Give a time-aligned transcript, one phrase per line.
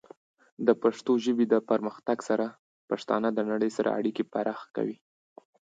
[0.67, 2.45] د پښتو ژبې د پرمختګ سره،
[2.89, 4.97] پښتانه د نړۍ سره اړیکې پراخه کوي.